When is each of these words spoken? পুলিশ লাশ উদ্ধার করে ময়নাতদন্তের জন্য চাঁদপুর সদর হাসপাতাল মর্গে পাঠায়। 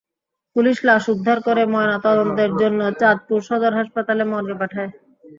পুলিশ 0.55 0.77
লাশ 0.87 1.03
উদ্ধার 1.13 1.37
করে 1.47 1.61
ময়নাতদন্তের 1.73 2.51
জন্য 2.61 2.79
চাঁদপুর 2.99 3.39
সদর 3.47 3.71
হাসপাতাল 3.79 4.19
মর্গে 4.31 4.55
পাঠায়। 4.61 4.91